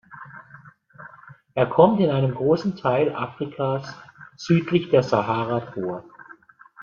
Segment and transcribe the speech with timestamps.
[1.53, 3.95] Er kommt in einem großen Teil Afrikas
[4.35, 6.03] südlich der Sahara vor.